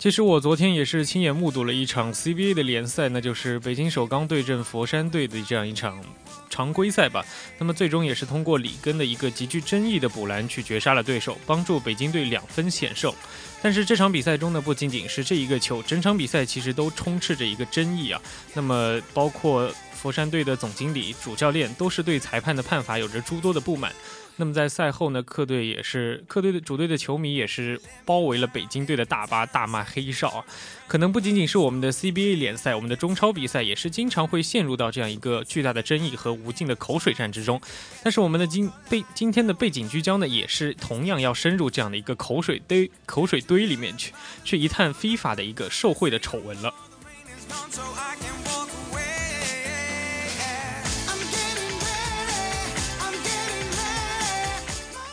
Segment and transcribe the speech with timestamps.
[0.00, 6.02] 其实我昨天也是亲眼目睹了一场 CBA 的联赛，那就是北京首钢对阵佛山队的这样一场
[6.48, 7.22] 常规赛吧。
[7.58, 13.12] 那么最终也是通过里根的一个极具争议的补篮去绝杀了对手，帮助北京队两分险胜。
[13.60, 18.18] 但是这场比赛中呢，不仅仅是这一个球，整场比赛其实都充斥着一个争议啊。
[18.54, 23.92] 那么包括佛山队的总经理、主教练都是对裁判的判罚有着诸多的不满。
[24.40, 30.42] 那么在赛后呢，客队也是客队的主队的球迷也是包围了北京队的大巴，大骂黑哨啊！
[30.88, 37.60] 可能不仅仅是我们的 CBA 联赛，我们的中超比赛也是经常会陷入到这样一个巨大的争议和无尽的口水战之中。
[38.02, 46.72] 但是我们的今背今天的背景聚焦呢，也是同样要深入这样的一个口水堆口水堆里面去，去一探非法的一个受贿的丑闻了。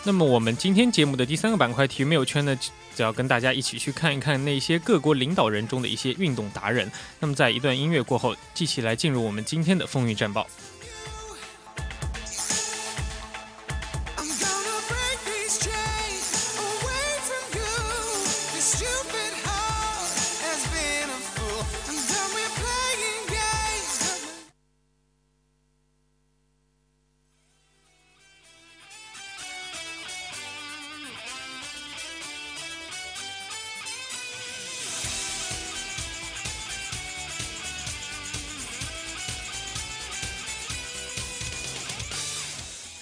[0.07, 2.57] 那么我们今天节目的第三个板块体育没有圈呢，
[2.95, 6.90] 就要跟大家一起去看一看那些各国领导人中的一些运动达人。
[7.19, 10.47] 那么在一段音乐过后，继续来进入我们今天的风云战报。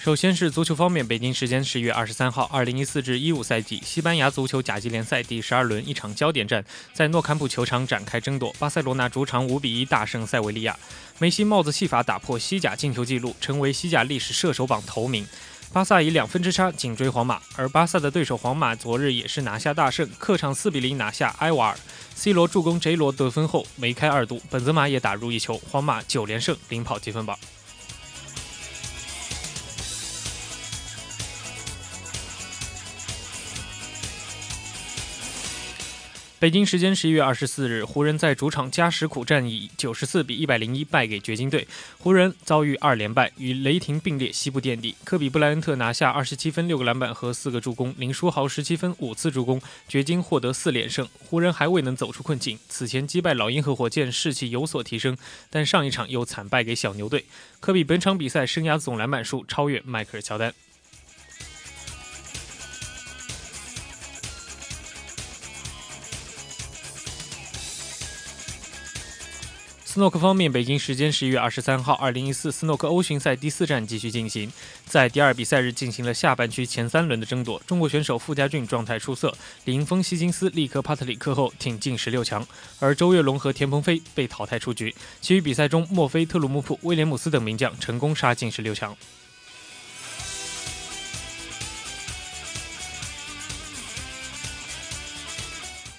[0.06, 8.54] 首先是足球方面，北京时间十月二十三号，二零一四至一五赛季西班牙足球甲级联赛第十二轮一场焦点战在诺坎普球场展开争夺。
[8.56, 10.78] 巴塞罗那主场五比一大胜塞维利亚，
[11.18, 15.26] 梅西帽子戏法打破西甲进球纪录，成为西甲历史射手榜头名。
[15.72, 21.76] 巴萨以两分之差紧追皇马，而巴萨的对手皇马昨日也是拿下大胜，客场四比零拿下埃瓦尔。
[22.14, 27.36] C 罗助攻 J 罗得分后梅开二度，本泽马也打入一球，皇马九连胜领跑积分榜。
[36.38, 41.66] 北京时间十一月二十四日，湖人在主场加时苦战，以九十四比一百零一败给掘金队。
[41.98, 44.94] 湖人遭遇二连败，与雷霆并列西部垫底。
[45.02, 51.08] 科比布莱恩特拿下二十七分、六个篮板和四个助攻，林书豪十七分、五次助攻，掘金获得四连胜。
[51.24, 55.16] 湖人还未能走出困境，此前击败老鹰和火箭，士气有所提升，
[55.48, 57.24] 但上一场又惨败给小牛队。
[57.60, 60.52] 科比本场比赛生涯总篮板数超越迈克尔乔丹。
[69.96, 74.52] 斯诺克方面，北京时间十一月二十三号，二零一四斯诺克欧巡赛第四站继续进行。
[74.84, 79.34] 在第二比赛日进行了下半区前三轮的争夺，中国选手傅家俊状态出色，
[79.64, 82.46] 李盈峰、希金斯力克帕特里克后挺进十六强，
[82.78, 84.94] 而周跃龙和田鹏飞被淘汰出局。
[85.22, 88.94] 其余比赛中，墨菲、特鲁姆普、威廉姆斯等名将成功杀进十六强。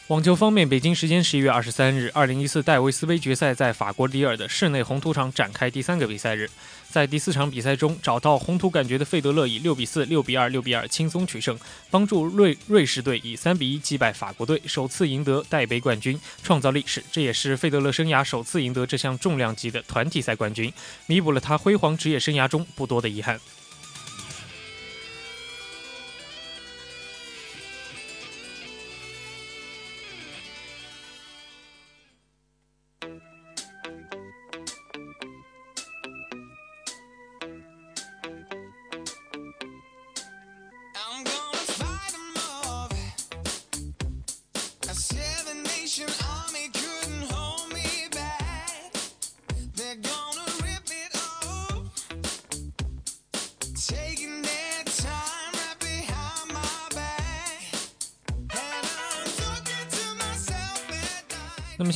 [0.08, 6.50] 网球方面，北京时间十一月二十三日，二零一四戴维斯杯决赛在法国里尔的室内红土场展开第三个比赛日。
[6.90, 11.60] 在第四场比赛中，找到红土感觉的费德勒以六比四、六比二、六比二轻松取胜，
[11.92, 17.04] 帮助瑞瑞士队以三比一击败法国队，首次赢得戴杯冠军，创造历史。
[17.12, 20.72] 这也是费德勒生涯首次赢得这项重量级的团体赛冠军，
[21.08, 23.38] 弥补了他辉煌职业生涯中不多的遗憾。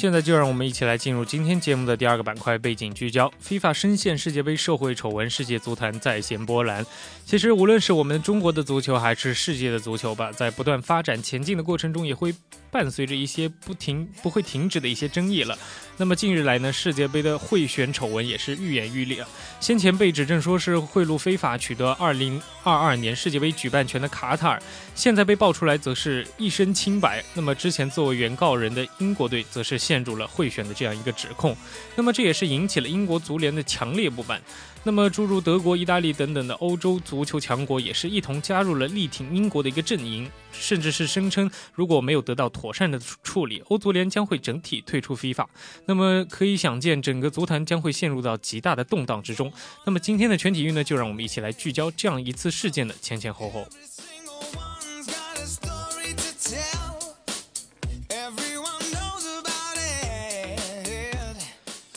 [0.01, 3.31] 现在就让我们一起来进入今天节目的第二个板块——背景聚焦。
[3.47, 6.83] FIFA 深陷世界杯社会丑闻，世界足坛再现波澜。
[7.23, 12.33] 其实，无论是我们中国的足球，还是世界的足球吧，在不断发展前进的过程中，也会
[12.71, 15.57] 伴随着一些不停、不会停止的一些争议了。
[15.97, 19.27] 那么近日来呢，世界杯的贿选丑闻也是愈演愈烈啊。
[19.59, 24.63] 先前被指证说是贿赂非法取得2022年世界杯举办权的卡塔尔，
[24.95, 27.23] 现在被爆出来则是一身清白。
[27.35, 31.55] 那么之前作为原告人的英国队则是陷入了贿选的这样一个指控。
[31.95, 34.41] 那么这也是引起了英国足联的强烈不满。
[34.83, 45.45] 那么诸如德国、意大利等等的欧洲足球强国也是一同加入了力挺英国的一个阵营，甚至是声称如果没有得到妥善的处理，欧足联将会整体退出 FIFA。
[45.85, 49.53] 那么可以想见，整个足坛将会陷入到极大的动荡之中。
[49.85, 53.67] 那么今天的全体运呢，就让我们一起来聚焦这样一次事件的前前后后。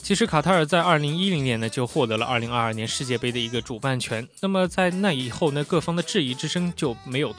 [0.05, 4.29] 其实卡塔尔在二零一零年呢就获得了二零二二年世界杯的一个主办权。
[4.43, 7.35] 那么在那以后呢，各方的质疑之声就没有，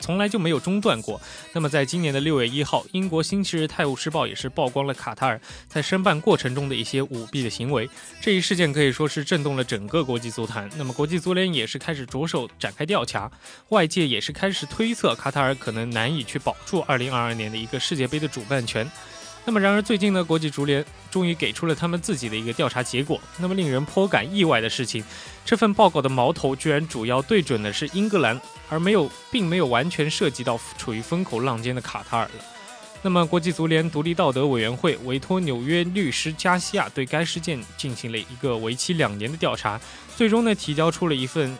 [0.00, 1.20] 从来就没有中断过。
[1.52, 7.88] 那么在今年的六月一号，英国《星期日泰晤士报》也是曝光了卡塔尔在申办过程中的一些舞弊的行为。
[8.20, 10.68] 这一事件可以说是震动了整个国际足坛。
[10.76, 13.30] 那么国际足联也是开始着手展开调查，
[13.68, 18.90] 外界也是开始推测卡塔尔可能难以去保住二零二二年的一个世界杯的主办权。
[19.50, 23.20] 那么，然而最近呢，国际足联终于给出了他们自己的一个调查结果。
[23.36, 25.04] 那么，令人颇感意外的事情，
[25.44, 32.30] 这份报告的矛头居然主要对准的是英格兰，而没有，并没有完全涉及到处于风口浪尖的卡塔尔了。
[33.02, 39.80] 那么，国际足联独立道德委员会委托纽约律师加西亚对该事件进行了一个为期两年的调查，
[40.16, 41.58] 最终呢，提交出了一份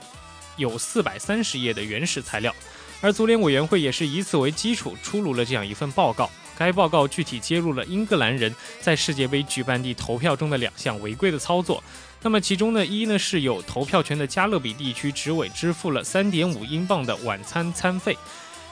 [0.55, 2.55] 有四百三十页的原始材料。
[3.01, 6.31] 而足联委员会也是以此为基础出炉了这样一份报告。
[6.61, 11.83] 该报告具体揭露了英格兰人在世界杯举办地投票中的两项违规的操作。
[12.21, 18.15] 那么其中呢，一呢是有投票权的加勒比地区执委支付了三点五英镑的晚餐餐费。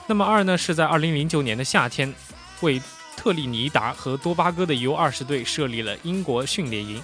[0.05, 2.13] 那么二呢是在二零零九年的夏天，
[2.61, 2.79] 为
[3.17, 7.01] 特立尼达和多巴哥的 U 二十队设立了英国训练营。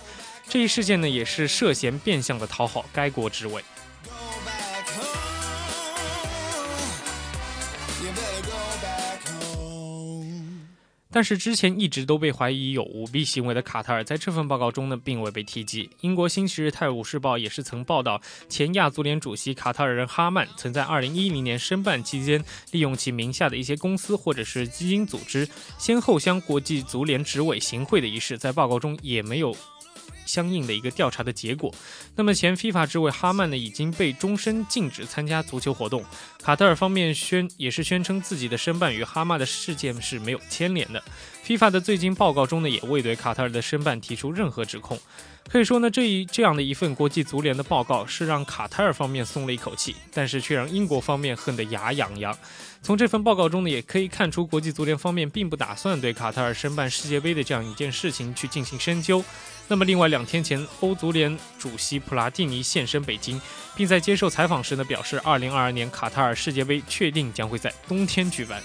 [0.48, 3.64] 这一事件呢也是涉嫌变相的讨好该国执委。
[11.16, 15.90] 但是之前一直都被怀疑有舞弊行为的卡塔尔，在这份报告中呢，并未被提及。
[16.02, 25.48] 英国《星期日泰晤士报》也是曾报道，前亚足联主席卡塔尔人哈曼曾在2010年申办期间，利用其名下的一些公司或者是基金组织，
[25.78, 29.56] 先后向国际足联执委行贿的一事，在报告中也没有。
[30.26, 31.74] 相应的一个调查的结果。
[32.16, 36.04] 那么前非法之位哈曼呢已经被终身禁止参加足球活动。
[36.42, 41.04] 卡塔尔方面宣也是宣称自己的申办与哈曼的事件是没有牵连的。
[41.44, 45.00] 非法的最近报告中呢也未对卡塔尔的申办提出任何指控。
[45.52, 52.38] 可以说呢这一这样的一份国际足联的报告是让卡塔尔方面松了一口气，但是却让英国方面恨得牙痒痒。
[52.82, 59.24] 从这份报告中呢也可以看出国际足联方面并不打算对卡塔尔申办世界杯的这样一件事情去进行深究。
[59.68, 63.42] 那么，另外两天前，欧足联主席普拉蒂尼现身北京，
[63.76, 68.62] 并在接受采访时呢表示，2022年卡塔尔世界杯确定将会在冬天举办。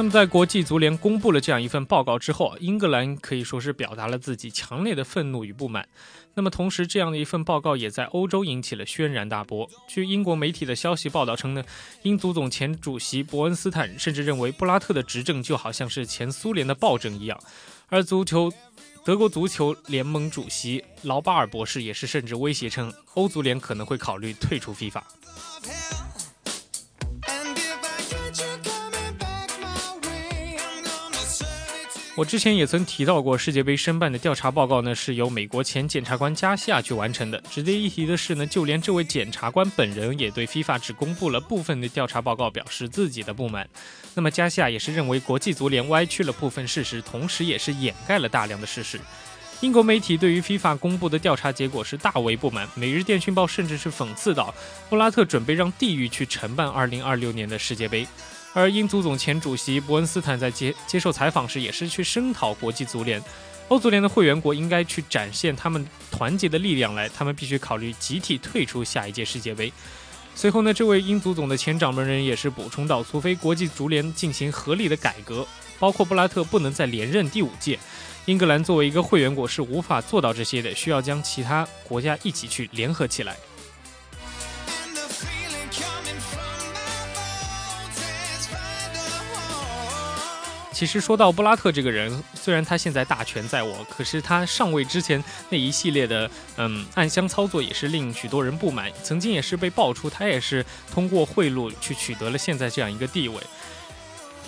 [0.00, 5.86] 那么，在国际足联公布了这样一份报告之后，英格兰可以说是表达了自己强烈的愤怒与不满。
[6.32, 9.68] 那么，同时这样的一份报告也在欧洲引起了轩然大波。
[9.86, 11.62] 据英国媒体的消息报道称呢，
[12.00, 17.38] 英足总前主席伯恩斯坦甚至认为布拉特的执政就好像是前苏联的暴政一样。
[17.88, 18.50] 而足球
[19.04, 25.02] 德国足球联盟主席劳巴尔博士也是甚至威胁称，欧足联可能会考虑退出 FIFA。
[32.20, 37.42] 我之前也曾提到过，世界杯申办的调查报告呢，是由美国前检察官加西亚去完成的。
[37.50, 43.66] 值得一提的是呢，就连这位检察官本人也对 FIFA 只公布了部分的调查报告表示自己的不满。
[44.12, 49.00] 那么加西亚也是认为国际足联歪曲了部分事实，同时也是掩盖了大量的事实。
[49.62, 54.54] 英国媒体对于 FIFA 公布的调查结果是大为不满，《每日电讯报》甚至是讽刺道，
[54.90, 58.06] 布拉特准备让地狱去承办2026年的世界杯。
[58.52, 63.22] 而英足总前主席伯恩斯坦在接接受采访时，也是去声讨国际足联、
[63.68, 69.72] 欧足联的会员国应该去展现他们团结的力量来，他们必须考虑集体退出下一届世界杯。
[70.34, 75.46] 随后呢，这位英足总的前掌门人也是补充到，除非国际足联进行合理的改革，
[75.78, 77.78] 包括布拉特不能再连任第五届，
[78.26, 83.36] 英格兰作为一个会员国是无法做到这些的，需要将其他国家一起去联合起来。
[90.72, 98.90] 其实说到布拉特这个人，虽然他现在大权在握，可是他上位之前那一系列的嗯暗箱操作也是令许多人不满。
[99.02, 103.36] 曾经也是被爆出他也是通过贿赂去取得了现在这样一个地位。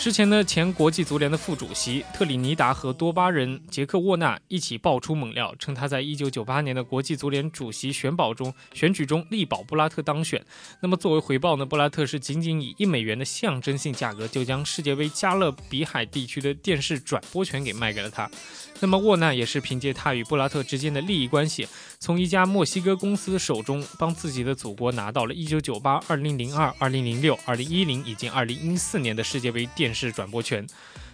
[0.03, 10.45] 之前呢，前国际足联的副主席特里尼达和多巴人杰克沃纳一起爆出猛料，称他在1998年的国际足联主席选保中选举中力保布拉特当选。
[10.81, 18.29] 那么作为回报呢，布拉特是仅仅以一美元的象征性价格就将世界杯加勒比海地区的电视转播权给卖给了他。
[18.83, 21.69] 那么沃纳也是凭借他与布拉特之间的利益关系，
[22.01, 30.67] 从一家墨西哥公司手中帮自己的祖国拿到了1998、2002、2006、2010以及2014年的世界杯电视转播权。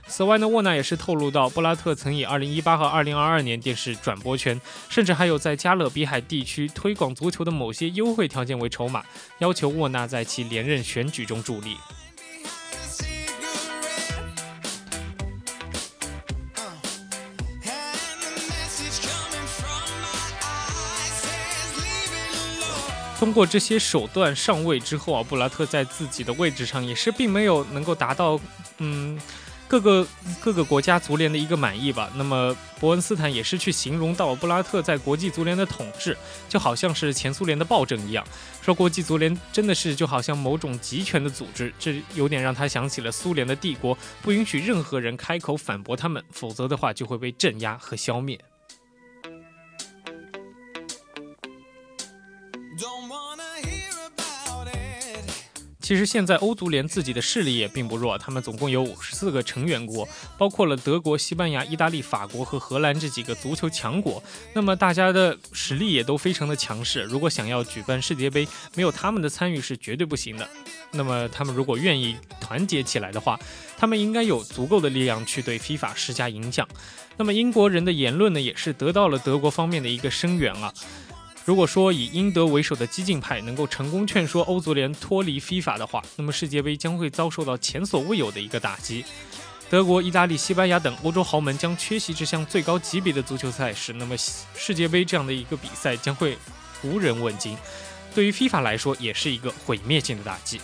[0.07, 4.59] 此外呢，沃纳也是透露到，布拉特曾以2018和2022年电视转播权，
[4.89, 9.05] 甚至还有在加勒比海地区推广足球的某些优惠条件为筹码，
[9.41, 11.77] 要求沃纳在其连任选举中助力。
[23.19, 28.39] 通过这些手段上位之后啊，布拉特在自己的位置上也是并没有能够达到，
[28.79, 29.21] 嗯，
[29.67, 30.07] 各个
[30.41, 32.09] 各个国家足联的一个满意吧。
[32.15, 36.17] 那么伯恩斯坦也是去形容到布拉特在国际足联的统治，
[36.49, 38.25] 就好像是前苏联的暴政一样，
[38.63, 48.39] 说国际足联真的是就好像某种集权的组织，这有点让他想起了苏联的帝国，不允许任何人开口反驳他们，否则的话就会被镇压和消灭。
[55.88, 64.23] 其实现在欧足联自己的势力也并不弱，他们总共有五十四个成员国，包括了德国、西班牙、意大利、法国和荷兰这几个足球强国。
[64.52, 70.47] 那么大家的实力也都非常的强势，如果想要举办世界杯，没有他们的参与是绝对不行的。
[70.90, 73.40] 那么他们如果愿意团结起来的话，
[73.78, 76.68] 他们应该有足够的力量去对 FIFA 施加影响。
[77.16, 80.71] 那么英国人的言论呢，也是得到了德国方面的一个声援啊。
[81.49, 89.02] 如果说以英德为首的激进派能够成功劝说欧足联脱离非法的话，那么世界杯将会遭受到前所未有的一个打击。
[89.71, 94.14] 德国、意大利、西班牙等欧洲豪门将缺席这项最高级别的足球赛事，那么
[94.55, 96.37] 世界杯这样的一个比赛将会
[96.83, 97.57] 无人问津。
[98.14, 100.61] 对于非法来说，也是一个毁灭性的打击。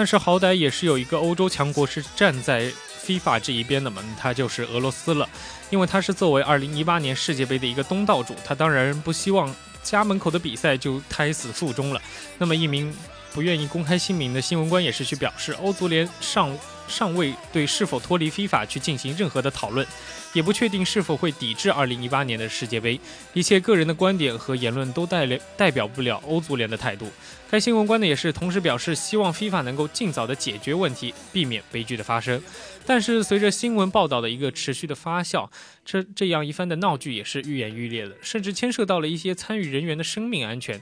[0.00, 2.72] 但是好歹也是有一个欧洲强国是站在
[3.04, 5.28] FIFA 这一边的嘛，他就是俄罗斯了。
[5.68, 12.00] 因为他是作为2018年世界杯的一个东道主，他当然不希望家门口的比赛就胎死腹中了。
[12.38, 12.90] 那么一名
[13.34, 16.50] 不愿意公开姓名的新闻官也是去表示，欧足联上
[16.90, 19.86] 尚未对是否脱离 FIFA 去进行任何的讨论。
[20.32, 23.00] 也不确定是否会抵制2018年的世界杯，
[23.32, 27.10] 一切个人的观点和言论都代代表不了欧足联的态度。
[27.50, 32.40] 该新闻官呢也是同时表示，希望 FIFA 能够尽早的解决问题，避免悲剧的发生。
[32.86, 35.48] 但是随着新闻报道的一个持续的发酵，
[35.84, 40.80] 这这样一番的闹剧也是愈演愈烈了，甚至牵涉到了一些参与人员的生命安全。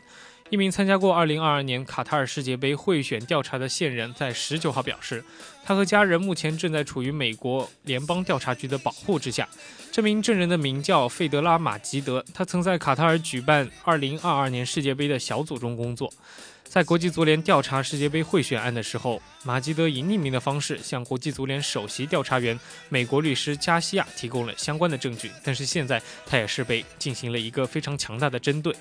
[0.50, 5.22] 一名参加过2022年卡塔尔世界杯贿选调查的线人在19号表示，
[5.62, 9.46] 他和家人目前正在处于美国联邦调查局的保护之下。
[9.92, 16.10] 这名证人的名叫费德拉·马吉德，他曾在卡塔尔举办2022年世界杯的小组中工作。
[16.64, 25.30] 在国际足联调查世界杯贿选案的时候，马吉德以匿名的方式向国际足联首席调查员美国律师加西亚提供了相关的证据。
[25.44, 28.74] 但是现在他也是被进行了一个非常强大的针对。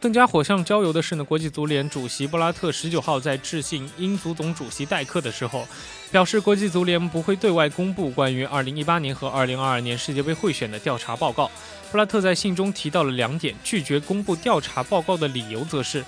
[0.00, 5.66] 更加火上浇油的是呢，国际足联主席布拉特十九号在致信英足总主席戴克的时候，
[6.12, 11.50] 表示国际足联不会对外公布关于二零一八年和二零二二年世界杯贿选的调查报告。
[11.90, 16.04] 布拉特在信中提到了两点，拒绝公布调查报告的理由则是：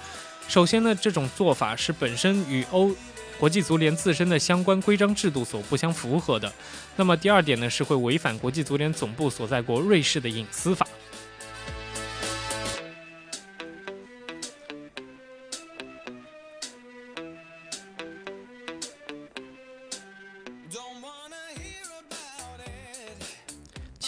[0.46, 2.94] 首先呢，这种做法是本身与欧
[3.40, 6.48] 国际足联自身的相关规章制度所不相符合的；
[6.94, 10.86] 那么第二点呢，是会违反国际足联总部所在国瑞士的隐私法。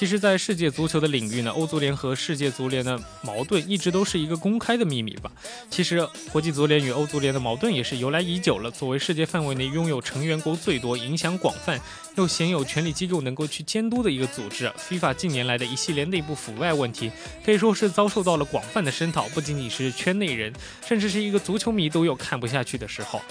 [0.03, 5.31] 其实，在世界足球的领域呢，欧足联和世界足联的矛盾一直都是一个公开的秘密吧。
[5.71, 8.69] 其实，国际足联与欧足联的矛盾也是由来已久了。
[8.69, 11.81] 作为世界范围内拥有成员国最多、影响广泛
[12.17, 17.13] 又鲜有权力机构能够去监督的一个组织，FIFA 近年来的一系列内部腐败问题，
[17.47, 19.29] 可以说是遭受到了广泛的声讨。
[19.29, 20.53] 不仅仅是圈内人，
[20.85, 23.23] 甚至是一个足球迷都有看不下去的时候。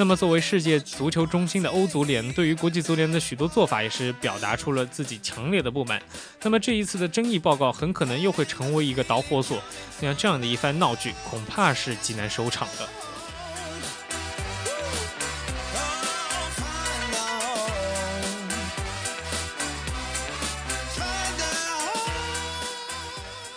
[0.00, 6.00] 那么，作为世界足球中心的欧足联，对于国际足联的许多做法，也是表达出了自己强烈的不满。
[6.40, 9.60] 那么，这一次的争议报告很可能又会成为一个导火索，
[10.00, 12.88] 像这样的一番闹剧，恐怕是极难收场的。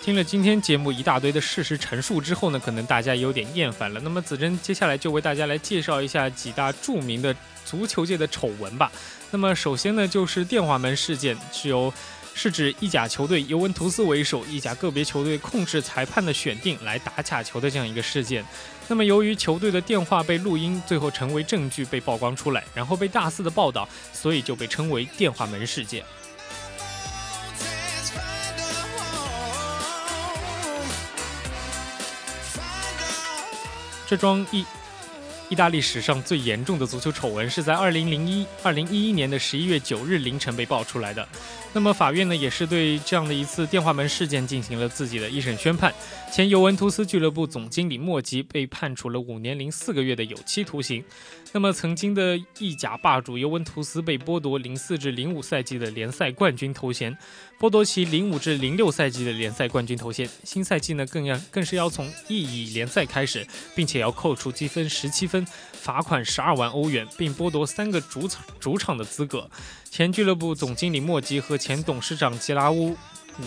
[0.02, 4.00] 听了今天节目一大堆的事实陈述之后呢，可能大家有点厌烦了。
[4.00, 8.92] 那么子珍接下来就为大家来介绍一下几大著名的足球界的丑闻吧。
[9.30, 11.94] 那么首先呢，就是电话门事件，是由
[12.34, 18.44] 是指意甲球队尤文图斯为首，意甲个别球队控制裁判的选定来打假球的这样一个事件。
[18.88, 26.04] 那么由于球队的电话被录音，最后成为证据被曝光出来，然后被大肆的报道，所以就被称为电话门事件。
[34.12, 34.66] 这桩意
[35.48, 41.26] 意大利史上最严重的足球丑闻，是在二零零一二零一一年的十一月九日凌晨被爆出来的。
[41.74, 45.94] 那么法院呢，也是对这样的一次电话门事件进行了自己的一审宣判。
[46.30, 51.04] 前尤文图斯俱乐部总经理莫吉被判处了五年零四个月的有期徒刑。
[51.54, 57.18] 那么曾经的意甲霸主尤文图斯被剥夺零四至零五赛季的联赛冠军头衔，
[57.60, 60.30] 剥夺其零五至零六赛季的联赛冠军头衔。
[60.44, 65.46] 新赛季呢，更要更是要从意乙联赛开始，并且要扣除积分十七分，
[65.82, 69.50] 罚款十二万欧元，并剥夺三个主场主场的资格。
[69.90, 72.96] 前俱乐部总经理莫吉和前董事长吉拉乌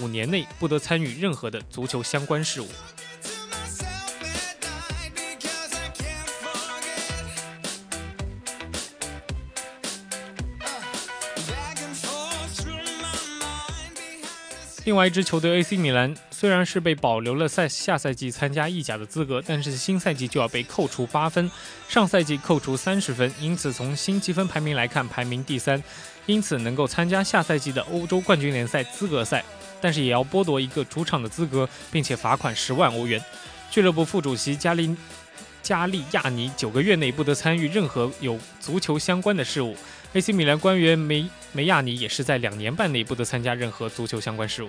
[0.00, 2.66] 五年内不得参与任何的足球相关事务。
[14.84, 16.12] 另外一支球队 AC 米兰
[16.44, 21.50] 虽然是被保留了赛下赛季参加意甲的资格，但是新赛季就要被扣除八分，
[21.88, 25.82] 上赛季扣除三十分，因此从新积分排名来看，排名第三。
[26.26, 29.42] 因此能够参加下赛季的欧洲冠军联赛资格赛，
[29.80, 33.18] 但是也要剥夺一个主场的资格，并且罚款十万欧元。
[33.70, 34.94] 俱乐部副主席加利
[35.62, 39.74] 加利亚尼九个月内不得参与任何有足球相关的事务。
[40.12, 44.68] AC 米兰官员梅梅亚尼也是在两年半内不得参加任何足球相关事务。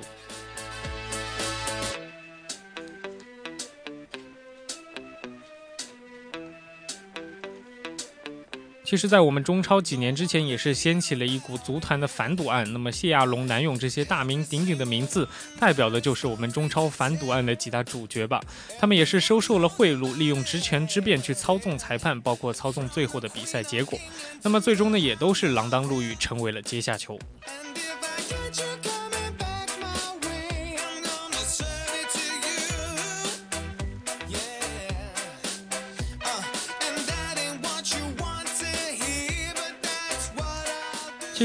[8.86, 12.72] 其实，在我们中超几年之前，也是掀起了一股足坛的反赌案。
[12.72, 15.28] 那么，谢亚龙、南勇这些大名鼎鼎的名字，
[15.60, 18.40] 代表的就是我们中超反赌案的几大主角吧。
[18.80, 24.00] 他们也是收受了贿赂，利用职权之便去操纵裁判，包括操纵最后的比赛结果。
[24.44, 27.20] 那么，最终呢，也都是锒铛入狱，成为了阶下囚。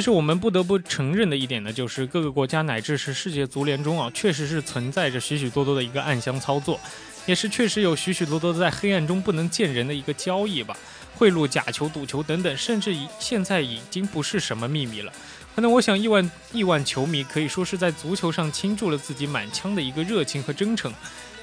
[0.01, 6.81] 其实我们不得不承认的一点呢，就是各个国家乃至是世界足联中啊，确实是存在着许许多多的一个暗箱操作，
[7.27, 10.75] 也是确实有许许多多在黑暗中不能见人的一个交易吧，
[11.17, 15.13] 贿赂、假球、赌球等等，甚至已现在已经不是什么秘密了。
[15.55, 20.93] 可能我想亿万亿万球迷可以说是在足球上倾注了自己满腔的一个热情和真诚。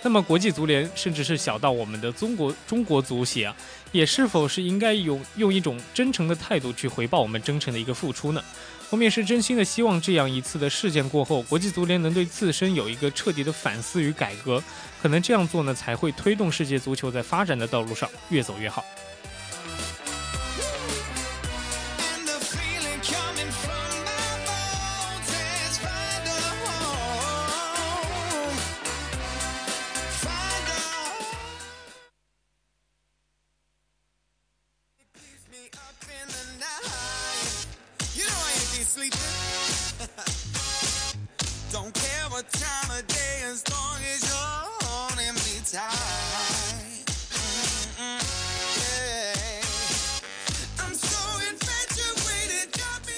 [0.03, 3.55] 那么国际足联，甚至是小到我们的中国中国足协啊，
[3.91, 8.41] 也是否是应该用用一种真诚的态度去回报我们真诚的一个付出呢？
[8.89, 14.63] 我们也是真心的希望这样一次的事件过后，国际足联能对自身有一个彻底的反思与改革。
[15.01, 18.85] 可能这样做呢，才会推动世界足球在发展的道路上越走越好。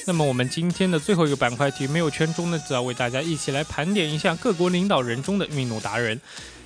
[0.06, 6.20] 那么我们今天的最后一个板块体育没有圈中呢，就要为大家一起来盘点一下各国领导人中的运动达人。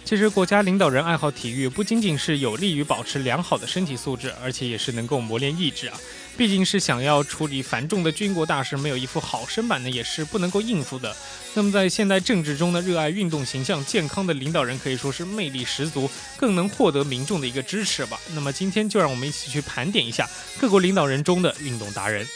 [0.06, 5.97] 其实国家领导人爱好体育，不仅仅是有利于保持良好的身体素质，而且也是能够磨练意志啊。
[6.36, 11.15] 毕竟是想要处理繁重的军国大事，没有一副好身板呢，也是不能够应付的。
[11.54, 18.19] 那么在现代政治中呢，热爱运动形象健康的领导人可以说是魅力十足，更能获得民众的一个支持吧。
[18.34, 20.28] 那么今天就让我们一起去盘点一下
[20.60, 22.28] 各国领导人中的运动达人。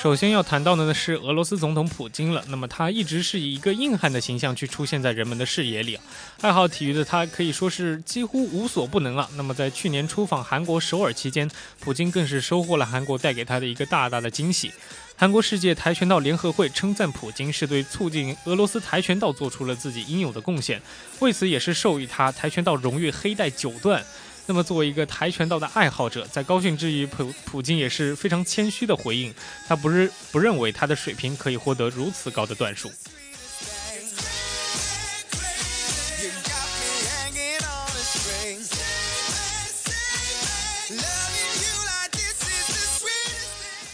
[0.00, 2.44] 首先要谈到的呢是俄罗斯总统普京了。
[2.46, 5.98] 那么他一直是以一个硬汉的形象去出现在人们的视野里。
[6.40, 9.28] 爱好体育的他可以说是几乎无所不能啊。
[9.34, 14.70] 那么在去年出访韩国首尔期间，普京更是收获了韩国带给他的一个大大的惊喜。
[15.16, 20.80] 韩国世界跆拳道联合会称赞普京是对促进俄罗斯跆拳道做出了自己应有的贡献，
[21.18, 24.04] 为此也是授予他跆拳道荣誉黑带九段。
[24.48, 29.32] 那么，作为一个跆拳道的爱好者，在高兴之余，普普京也是非常谦虚的回应，
[29.66, 32.90] 他不是不认为他的水平可以获得如此高的段数。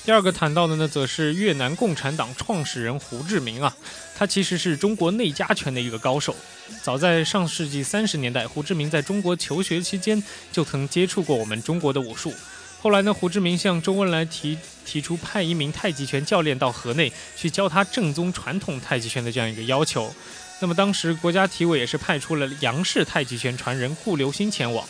[0.04, 3.74] 第二个谈到的呢，则是越南共产党创始人胡志明啊，
[4.14, 6.36] 他其实是中国内家拳的一个高手。
[6.82, 12.34] 早在上世纪三十年代，胡志明在中国求学期间就曾接触过我们中国的武术。
[12.82, 20.14] 后来呢，胡志明向周恩来提提出派一名太极拳教练到河内去教他正宗传统太极拳的这样一个要求。
[20.60, 24.86] 那么当时国家体委也是派出了杨氏太极拳传人顾留心前往。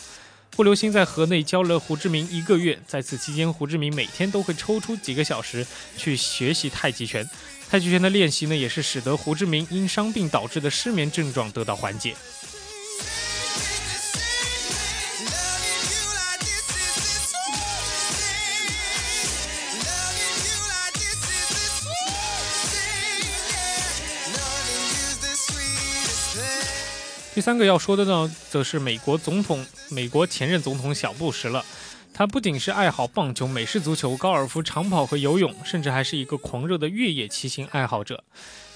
[0.55, 7.29] 傅留星在河内教了胡志明一个月，在此期间，胡志明每天都会抽出几个小时去学习太极拳。
[7.69, 12.15] 太极拳的练习呢，也是使得胡志明因伤病导致的失眠症状得到缓解。
[27.35, 31.65] 第三个要说的呢，则是美国总统、美国前任总统小布什了。
[32.13, 38.23] 他不仅是爱好棒球、美式足球、高尔夫、长跑和游泳，甚至还是一个狂热的越野骑行爱好者。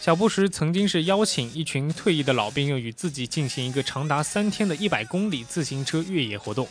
[0.02, 6.68] 小布什曾经是邀请一群退役的老兵又与自己进行一个长达三天的一百公里自行车越野活动。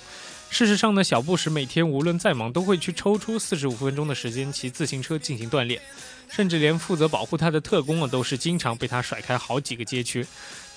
[0.50, 5.80] 事实上呢，小布什每天无论再忙，都会去抽出四十五分钟的时间骑自行车进行锻炼。
[6.30, 10.26] 甚至连负责保护他的特工啊，都是经常被他甩开好几个街区。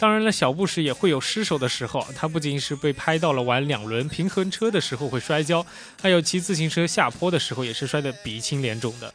[0.02, 2.04] 当然了，小布什也会有失手的时候。
[2.16, 5.64] 他不仅是被拍到了玩两轮平衡车的时候会摔跤，
[6.02, 9.14] 还有骑自行车下坡的时候也是摔得鼻青脸肿的。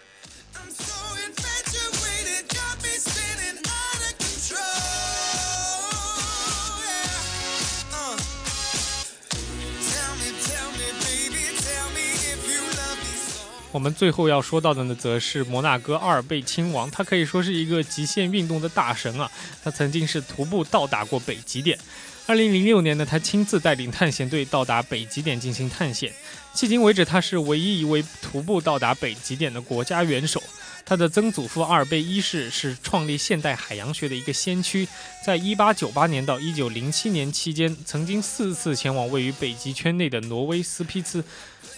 [13.77, 19.31] 我们最后要说到的呢，则是摩纳哥阿尔贝亲王，他可以说是一个极限运动的大神啊。
[19.63, 21.79] 他曾经是徒步到达过北极点。
[22.27, 26.11] 二零零六年呢，他亲自带领探险队到达北极点进行探险。
[26.55, 30.43] 迄今为止，他是唯一一位徒步到达北极点的国家元首。
[30.87, 34.89] 他的曾祖父阿尔贝一世是创立现代海洋学的一个先驱，
[35.23, 41.23] 在一八九八年到一九零七年期间，曾经四次前往位于北极圈内的挪威斯皮茨。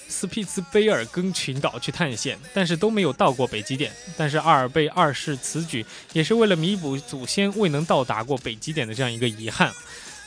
[0.08, 3.92] 斯皮茨卑尔根群岛去探险，但是都没有到过北极点。
[4.16, 9.72] 但是阿尔贝二世此举也是为了弥补祖先未能到达过北极点的这样一个遗憾。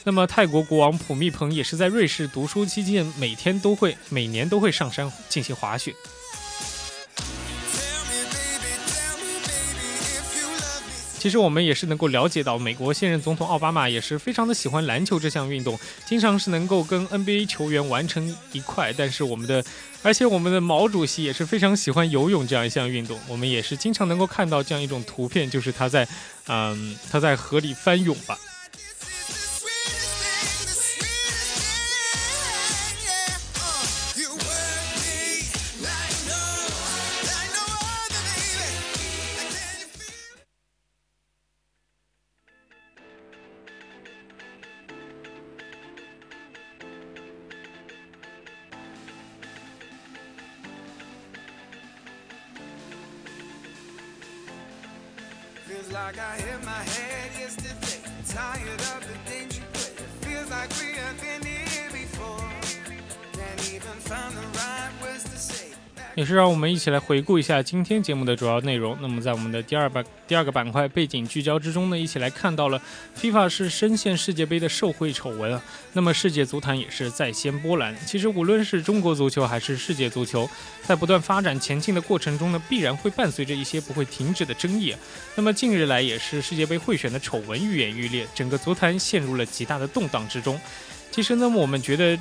[0.04, 5.94] 那么泰国国王普密蓬也是在瑞士读书期间，每天都会每年都会上山进行滑雪。
[11.21, 18.91] 其实我们也是能够了解到，美国现任总统奥巴马也是非常的喜欢篮球这项运动，经常是能够跟 NBA 球员完成一块。
[18.91, 19.63] 但是我们的，
[20.01, 26.07] 而且我们的毛主席也是非常喜欢游泳这样一项运动，我们也是经常能够看到这样一种图片，就是他在，
[26.47, 28.36] 嗯，他在河里翻涌吧。
[66.36, 68.98] 让我们一起来回顾一下今天节目的主要内容。
[69.02, 72.82] 那么，在我们的第二板第二个板块背景聚焦之中呢，一起来看到了
[73.20, 75.62] FIFA 是深陷世界杯的受贿丑闻啊。
[75.94, 77.96] 那么，世界足坛也是再掀波澜。
[78.06, 80.50] 其实，无论是中国足球还是世界足球，
[80.86, 84.96] 在不断发展前进的过程中呢，必然会伴随着一些不会停止的争议。
[85.36, 90.60] 那么，近日来也是世界杯贿选的丑闻愈演愈烈，整个足坛陷入了极大的动荡之中。
[91.12, 92.17] 其实呢，我们觉得。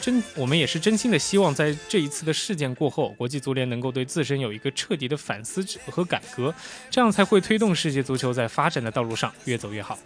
[0.00, 6.54] 真，我们也是真心的希望，在这一次的事件过后，国际足联能够对自身有一个彻底的反思和改革，
[6.88, 9.98] 这样才会推动世界足球在发展的道路上越走越好。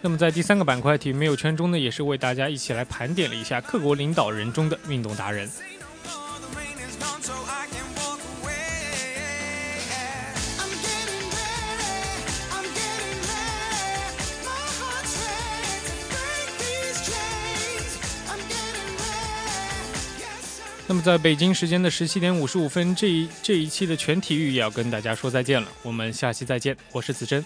[0.00, 5.50] 那么在第三个板块体育没有圈中呢，也是为大家一起来盘点了一下各国领导人中的运动达人。
[20.90, 25.68] 那么，在北京时间的十七点五十五分，这一这一期的全体育也要跟大家说再见了。
[25.82, 27.44] 我们下期再见，我是子珍。